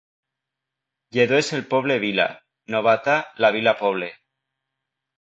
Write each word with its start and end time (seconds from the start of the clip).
Lledó 1.17 1.37
és 1.43 1.51
el 1.59 1.63
poble 1.75 1.99
vila; 2.05 2.27
Navata, 2.77 3.21
la 3.45 3.55
vila 3.61 3.79
poble. 3.87 4.13